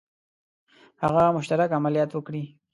[1.03, 2.43] هغه مشترک عملیات وکړي.